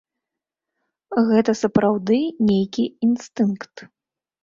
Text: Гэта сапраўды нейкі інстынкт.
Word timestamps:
Гэта 1.27 1.51
сапраўды 1.61 2.19
нейкі 2.51 2.91
інстынкт. 3.09 3.75